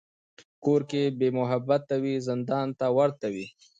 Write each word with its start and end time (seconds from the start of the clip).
کور 0.63 0.81
که 0.89 1.01
بېمحبته 1.19 1.95
وي، 2.03 2.15
زندان 2.27 2.67
ته 2.79 2.85
ورته 2.97 3.27
وي. 3.33 3.47